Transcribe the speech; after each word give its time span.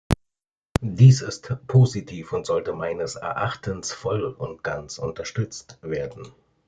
Dies 0.81 1.21
ist 1.21 1.53
positiv 1.67 2.33
und 2.33 2.47
sollte 2.47 2.73
meines 2.73 3.13
Erachtens 3.17 3.93
voll 3.93 4.23
und 4.23 4.63
ganz 4.63 4.97
unterstützt 4.97 5.77
werden. 5.83 6.33